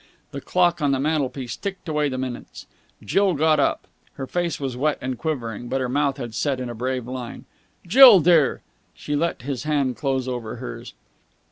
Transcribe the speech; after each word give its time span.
The 0.31 0.41
clock 0.41 0.81
on 0.81 0.91
the 0.93 0.99
mantelpiece 0.99 1.55
ticked 1.55 1.87
away 1.87 2.09
the 2.09 2.17
minutes. 2.17 2.65
Jill 3.03 3.35
got 3.35 3.59
up. 3.59 3.85
Her 4.13 4.25
face 4.25 4.59
was 4.59 4.75
wet 4.75 4.97
and 4.99 5.15
quivering, 5.15 5.67
but 5.67 5.79
her 5.79 5.87
mouth 5.89 6.17
had 6.17 6.33
set 6.33 6.59
in 6.59 6.71
a 6.71 6.73
brave 6.73 7.07
line. 7.07 7.45
"Jill, 7.85 8.19
dear!" 8.19 8.63
She 8.95 9.15
let 9.15 9.43
his 9.43 9.61
hand 9.61 9.95
close 9.97 10.27
over 10.27 10.55
hers. 10.55 10.95